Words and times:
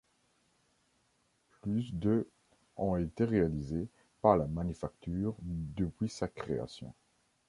Plus 1.61 1.93
de 1.93 2.27
ont 2.75 2.97
été 2.97 3.23
réalisés 3.23 3.87
par 4.23 4.35
la 4.35 4.47
Manufacture 4.47 5.35
depuis 5.43 6.09
sa 6.09 6.27
création. 6.27 6.91